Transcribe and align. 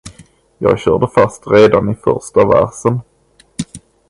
Jag 0.57 0.79
körde 0.79 1.07
fast 1.07 1.47
redan 1.47 1.89
i 1.89 1.95
första 1.95 2.45
versen. 2.47 2.99